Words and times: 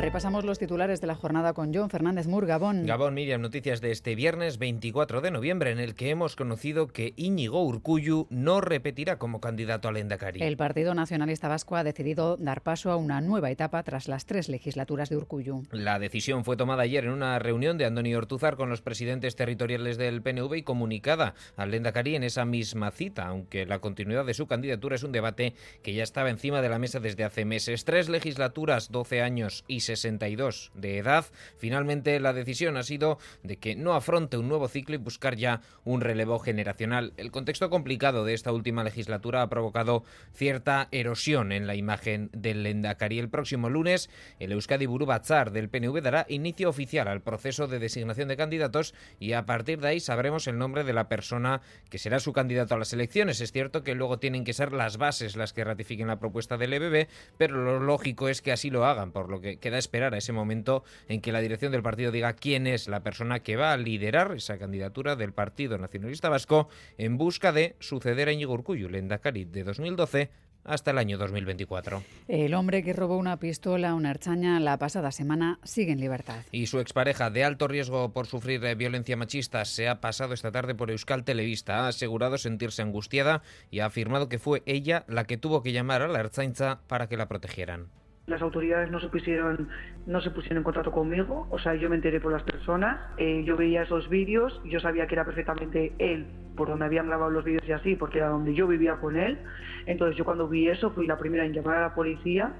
Repasamos 0.00 0.44
los 0.44 0.60
titulares 0.60 1.00
de 1.00 1.08
la 1.08 1.16
jornada 1.16 1.54
con 1.54 1.74
John 1.74 1.90
Fernández 1.90 2.28
Mur, 2.28 2.46
Gabón. 2.46 2.86
Gabón, 2.86 3.14
Miriam, 3.14 3.40
noticias 3.40 3.80
de 3.80 3.90
este 3.90 4.14
viernes 4.14 4.58
24 4.58 5.20
de 5.20 5.32
noviembre, 5.32 5.72
en 5.72 5.80
el 5.80 5.96
que 5.96 6.10
hemos 6.10 6.36
conocido 6.36 6.86
que 6.86 7.14
Íñigo 7.16 7.64
Urcuyu 7.64 8.28
no 8.30 8.60
repetirá 8.60 9.18
como 9.18 9.40
candidato 9.40 9.88
al 9.88 9.96
Endacari. 9.96 10.40
El 10.40 10.56
Partido 10.56 10.94
Nacionalista 10.94 11.48
Vasco 11.48 11.74
ha 11.74 11.82
decidido 11.82 12.36
dar 12.36 12.62
paso 12.62 12.92
a 12.92 12.96
una 12.96 13.20
nueva 13.20 13.50
etapa 13.50 13.82
tras 13.82 14.06
las 14.06 14.24
tres 14.24 14.48
legislaturas 14.48 15.08
de 15.08 15.16
Urcuyu. 15.16 15.64
La 15.72 15.98
decisión 15.98 16.44
fue 16.44 16.56
tomada 16.56 16.84
ayer 16.84 17.04
en 17.04 17.10
una 17.10 17.40
reunión 17.40 17.76
de 17.76 17.86
Antonio 17.86 18.18
Ortuzar 18.18 18.54
con 18.54 18.70
los 18.70 18.82
presidentes 18.82 19.34
territoriales 19.34 19.98
del 19.98 20.22
PNV 20.22 20.58
y 20.58 20.62
comunicada 20.62 21.34
al 21.56 21.74
Endacari 21.74 22.14
en 22.14 22.22
esa 22.22 22.44
misma 22.44 22.92
cita, 22.92 23.26
aunque 23.26 23.66
la 23.66 23.80
continuidad 23.80 24.24
de 24.24 24.34
su 24.34 24.46
candidatura 24.46 24.94
es 24.94 25.02
un 25.02 25.10
debate 25.10 25.54
que 25.82 25.92
ya 25.92 26.04
estaba 26.04 26.30
encima 26.30 26.62
de 26.62 26.68
la 26.68 26.78
mesa 26.78 27.00
desde 27.00 27.24
hace 27.24 27.44
meses. 27.44 27.84
Tres 27.84 28.08
legislaturas, 28.08 28.92
12 28.92 29.22
años 29.22 29.64
y 29.66 29.87
62 29.88 30.70
de 30.74 30.98
edad. 30.98 31.26
Finalmente 31.56 32.20
la 32.20 32.32
decisión 32.32 32.76
ha 32.76 32.82
sido 32.82 33.18
de 33.42 33.56
que 33.56 33.74
no 33.74 33.94
afronte 33.94 34.36
un 34.36 34.48
nuevo 34.48 34.68
ciclo 34.68 34.94
y 34.94 34.98
buscar 34.98 35.36
ya 35.36 35.62
un 35.84 36.00
relevo 36.00 36.38
generacional. 36.38 37.12
El 37.16 37.30
contexto 37.30 37.70
complicado 37.70 38.24
de 38.24 38.34
esta 38.34 38.52
última 38.52 38.84
legislatura 38.84 39.42
ha 39.42 39.48
provocado 39.48 40.04
cierta 40.32 40.88
erosión 40.92 41.52
en 41.52 41.66
la 41.66 41.74
imagen 41.74 42.30
del 42.32 42.62
Lendakari. 42.62 43.18
El 43.18 43.30
próximo 43.30 43.70
lunes, 43.70 44.10
el 44.38 44.52
Euskadi 44.52 44.86
Buru 44.86 45.06
Batzar 45.06 45.50
del 45.52 45.68
PNV 45.68 46.02
dará 46.02 46.26
inicio 46.28 46.68
oficial 46.68 47.08
al 47.08 47.22
proceso 47.22 47.66
de 47.66 47.78
designación 47.78 48.28
de 48.28 48.36
candidatos 48.36 48.94
y 49.18 49.32
a 49.32 49.46
partir 49.46 49.80
de 49.80 49.88
ahí 49.88 50.00
sabremos 50.00 50.46
el 50.46 50.58
nombre 50.58 50.84
de 50.84 50.92
la 50.92 51.08
persona 51.08 51.62
que 51.88 51.98
será 51.98 52.20
su 52.20 52.32
candidato 52.32 52.74
a 52.74 52.78
las 52.78 52.92
elecciones. 52.92 53.40
Es 53.40 53.52
cierto 53.52 53.82
que 53.82 53.94
luego 53.94 54.18
tienen 54.18 54.44
que 54.44 54.52
ser 54.52 54.72
las 54.72 54.98
bases 54.98 55.36
las 55.36 55.52
que 55.52 55.64
ratifiquen 55.64 56.08
la 56.08 56.18
propuesta 56.18 56.56
del 56.56 56.72
EBB, 56.74 57.08
pero 57.36 57.56
lo 57.56 57.80
lógico 57.80 58.28
es 58.28 58.42
que 58.42 58.52
así 58.52 58.70
lo 58.70 58.84
hagan, 58.84 59.12
por 59.12 59.30
lo 59.30 59.40
que 59.40 59.58
queda 59.58 59.77
esperar 59.78 60.14
a 60.14 60.18
ese 60.18 60.32
momento 60.32 60.84
en 61.08 61.20
que 61.20 61.32
la 61.32 61.40
dirección 61.40 61.72
del 61.72 61.82
partido 61.82 62.12
diga 62.12 62.32
quién 62.32 62.66
es 62.66 62.88
la 62.88 63.02
persona 63.02 63.40
que 63.40 63.56
va 63.56 63.72
a 63.72 63.76
liderar 63.76 64.32
esa 64.36 64.58
candidatura 64.58 65.16
del 65.16 65.32
Partido 65.32 65.78
Nacionalista 65.78 66.28
Vasco 66.28 66.68
en 66.96 67.16
busca 67.16 67.52
de 67.52 67.76
suceder 67.78 68.28
a 68.28 68.32
Íñigo 68.32 68.52
Urkullu, 68.52 68.88
Lendakari 68.88 69.44
de 69.44 69.64
2012 69.64 70.30
hasta 70.68 70.90
el 70.90 70.98
año 70.98 71.18
2024. 71.18 72.02
El 72.28 72.54
hombre 72.54 72.82
que 72.82 72.92
robó 72.92 73.16
una 73.16 73.38
pistola 73.38 73.90
a 73.90 73.94
una 73.94 74.10
archaña 74.10 74.60
la 74.60 74.76
pasada 74.78 75.10
semana 75.10 75.58
sigue 75.64 75.92
en 75.92 76.00
libertad. 76.00 76.44
Y 76.52 76.66
su 76.66 76.78
expareja, 76.78 77.30
de 77.30 77.44
alto 77.44 77.68
riesgo 77.68 78.12
por 78.12 78.26
sufrir 78.26 78.64
eh, 78.64 78.74
violencia 78.74 79.16
machista, 79.16 79.64
se 79.64 79.88
ha 79.88 80.00
pasado 80.00 80.34
esta 80.34 80.52
tarde 80.52 80.74
por 80.74 80.90
Euskal 80.90 81.24
Televista. 81.24 81.80
Ha 81.80 81.88
asegurado 81.88 82.38
sentirse 82.38 82.82
angustiada 82.82 83.42
y 83.70 83.80
ha 83.80 83.86
afirmado 83.86 84.28
que 84.28 84.38
fue 84.38 84.62
ella 84.66 85.04
la 85.08 85.24
que 85.24 85.38
tuvo 85.38 85.62
que 85.62 85.72
llamar 85.72 86.02
a 86.02 86.08
la 86.08 86.20
archaincha 86.20 86.80
para 86.86 87.08
que 87.08 87.16
la 87.16 87.28
protegieran 87.28 87.88
las 88.28 88.42
autoridades 88.42 88.90
no 88.90 89.00
se 89.00 89.08
pusieron 89.08 89.68
no 90.06 90.20
se 90.20 90.30
pusieron 90.30 90.58
en 90.58 90.64
contacto 90.64 90.92
conmigo, 90.92 91.46
o 91.50 91.58
sea, 91.58 91.74
yo 91.74 91.90
me 91.90 91.96
enteré 91.96 92.20
por 92.20 92.32
las 92.32 92.42
personas, 92.42 92.98
eh, 93.16 93.42
yo 93.44 93.56
veía 93.56 93.82
esos 93.82 94.08
vídeos, 94.08 94.60
yo 94.64 94.80
sabía 94.80 95.06
que 95.06 95.14
era 95.14 95.24
perfectamente 95.24 95.92
él, 95.98 96.26
por 96.56 96.68
donde 96.68 96.86
habían 96.86 97.08
grabado 97.08 97.30
los 97.30 97.44
vídeos 97.44 97.62
y 97.66 97.72
así, 97.72 97.96
porque 97.96 98.18
era 98.18 98.28
donde 98.28 98.54
yo 98.54 98.66
vivía 98.66 98.96
con 98.96 99.16
él, 99.16 99.38
entonces 99.86 100.16
yo 100.16 100.24
cuando 100.24 100.48
vi 100.48 100.68
eso 100.68 100.90
fui 100.92 101.06
la 101.06 101.18
primera 101.18 101.44
en 101.44 101.52
llamar 101.52 101.76
a 101.76 101.80
la 101.80 101.94
policía 101.94 102.52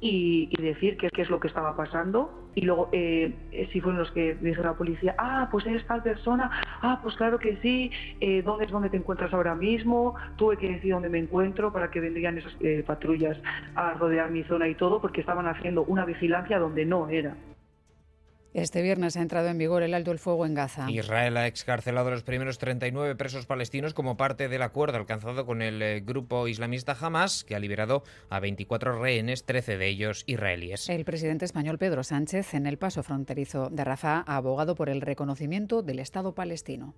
y, 0.00 0.48
decir 0.60 0.96
qué, 0.96 1.10
qué, 1.10 1.22
es 1.22 1.30
lo 1.30 1.40
que 1.40 1.48
estaba 1.48 1.76
pasando. 1.76 2.48
Y 2.54 2.62
luego, 2.62 2.88
eh, 2.92 3.68
si 3.72 3.80
fueron 3.80 4.00
los 4.00 4.10
que 4.10 4.34
dijo 4.34 4.62
la 4.62 4.74
policía, 4.74 5.14
ah, 5.18 5.48
pues 5.50 5.66
eres 5.66 5.86
tal 5.86 6.02
persona, 6.02 6.50
ah, 6.82 6.98
pues 7.02 7.14
claro 7.16 7.38
que 7.38 7.56
sí, 7.62 7.90
eh, 8.20 8.42
¿dónde 8.42 8.64
es 8.64 8.70
donde 8.70 8.90
te 8.90 8.96
encuentras 8.96 9.32
ahora 9.32 9.54
mismo? 9.54 10.14
Tuve 10.36 10.56
que 10.56 10.70
decir 10.70 10.92
dónde 10.92 11.08
me 11.08 11.18
encuentro 11.18 11.72
para 11.72 11.90
que 11.90 12.00
vendrían 12.00 12.38
esas 12.38 12.56
eh, 12.60 12.82
patrullas 12.86 13.38
a 13.74 13.94
rodear 13.94 14.30
mi 14.30 14.42
zona 14.44 14.68
y 14.68 14.74
todo, 14.74 15.00
porque 15.00 15.20
estaban 15.20 15.46
haciendo 15.46 15.84
una 15.84 16.04
vigilancia 16.04 16.58
donde 16.58 16.84
no 16.84 17.08
era. 17.08 17.36
Este 18.52 18.82
viernes 18.82 19.16
ha 19.16 19.22
entrado 19.22 19.46
en 19.48 19.58
vigor 19.58 19.84
el 19.84 19.94
alto 19.94 20.10
el 20.10 20.18
fuego 20.18 20.44
en 20.44 20.54
Gaza. 20.54 20.90
Israel 20.90 21.36
ha 21.36 21.46
excarcelado 21.46 22.08
a 22.08 22.10
los 22.10 22.24
primeros 22.24 22.58
39 22.58 23.14
presos 23.14 23.46
palestinos 23.46 23.94
como 23.94 24.16
parte 24.16 24.48
del 24.48 24.62
acuerdo 24.62 24.98
alcanzado 24.98 25.46
con 25.46 25.62
el 25.62 25.80
eh, 25.80 26.00
grupo 26.00 26.48
islamista 26.48 26.96
Hamas, 27.00 27.44
que 27.44 27.54
ha 27.54 27.60
liberado 27.60 28.02
a 28.28 28.40
24 28.40 29.00
rehenes, 29.00 29.44
13 29.44 29.78
de 29.78 29.86
ellos 29.86 30.24
israelíes. 30.26 30.88
El 30.88 31.04
presidente 31.04 31.44
español 31.44 31.78
Pedro 31.78 32.02
Sánchez, 32.02 32.54
en 32.54 32.66
el 32.66 32.76
paso 32.76 33.04
fronterizo 33.04 33.70
de 33.70 33.84
Rafah, 33.84 34.24
ha 34.26 34.36
abogado 34.36 34.74
por 34.74 34.88
el 34.88 35.00
reconocimiento 35.00 35.82
del 35.82 36.00
Estado 36.00 36.34
palestino. 36.34 36.94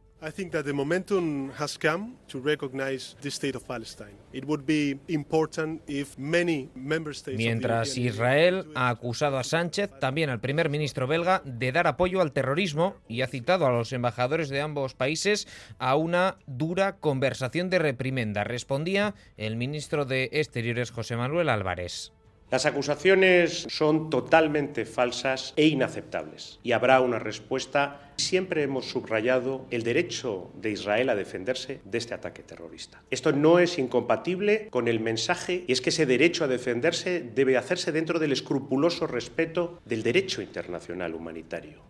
Mientras 7.37 7.99
Israel 7.99 8.67
ha 8.75 8.89
acusado 8.89 9.39
a 9.39 9.45
Sánchez, 9.45 9.91
también 10.01 10.31
al 10.31 10.41
primer 10.41 10.71
ministro 10.71 11.07
belga, 11.07 11.42
de 11.45 11.73
dar 11.73 11.87
apoyo 11.87 12.21
al 12.21 12.33
terrorismo 12.33 12.97
y 13.09 13.23
ha 13.23 13.27
citado 13.27 13.67
a 13.67 13.73
los 13.73 13.93
embajadores 13.93 14.49
de 14.49 14.61
ambos 14.61 14.95
países 14.95 15.49
a 15.79 15.97
una 15.97 16.37
dura 16.47 16.97
conversación 16.97 17.71
de 17.71 17.79
reprimenda. 17.79 18.45
Respondía 18.45 19.15
el 19.37 19.57
ministro 19.57 20.05
de 20.05 20.31
Exteriores 20.33 20.91
José 20.91 21.17
Manuel 21.17 21.49
Álvarez. 21.49 22.13
Las 22.53 22.67
acusaciones 22.67 23.67
son 23.71 24.11
totalmente 24.11 24.85
falsas 24.85 25.55
e 25.57 25.69
inaceptables 25.69 26.61
y 26.63 26.73
habrá 26.73 27.01
una 27.01 27.19
respuesta. 27.19 28.13
Siempre 28.17 28.63
hemos 28.63 28.91
subrayado 28.91 29.65
el 29.71 29.83
derecho 29.85 30.51
de 30.61 30.71
Israel 30.71 31.09
a 31.09 31.15
defenderse 31.15 31.81
de 31.83 31.97
este 31.97 32.13
ataque 32.13 32.43
terrorista. 32.43 33.01
Esto 33.11 33.33
no 33.33 33.59
es 33.59 33.79
incompatible 33.79 34.69
con 34.69 34.87
el 34.87 35.01
mensaje 35.01 35.65
y 35.67 35.73
es 35.73 35.81
que 35.81 35.89
ese 35.89 36.05
derecho 36.05 36.45
a 36.45 36.47
defenderse 36.47 37.23
debe 37.23 37.57
hacerse 37.57 37.91
dentro 37.91 38.19
del 38.19 38.33
escrupuloso 38.33 39.07
respeto 39.07 39.81
del 39.87 40.03
derecho 40.03 40.43
internacional 40.43 41.15
humanitario. 41.15 41.81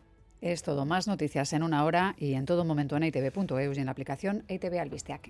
Es 0.40 0.62
todo 0.62 0.86
más 0.86 1.08
noticias 1.08 1.52
en 1.54 1.64
una 1.64 1.84
hora 1.84 2.14
y 2.18 2.34
en 2.34 2.46
todo 2.46 2.64
momento 2.64 2.96
en 2.96 3.02
itv.eus 3.02 3.76
y 3.76 3.80
en 3.80 3.86
la 3.86 3.90
aplicación 3.90 4.44
ITV 4.48 4.78
Albisteac. 4.78 5.28